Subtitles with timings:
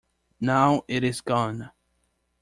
[0.39, 1.69] Now it is gone.